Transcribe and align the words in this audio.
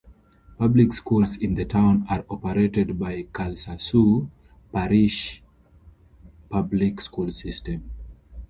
Public 0.57 0.93
schools 0.93 1.37
in 1.37 1.53
the 1.53 1.63
town 1.63 2.07
are 2.09 2.25
operated 2.31 2.97
by 2.97 3.17
the 3.17 3.25
Calcasieu 3.25 4.31
Parish 4.73 5.43
Public 6.49 6.99
School 7.01 7.31
System. 7.31 7.87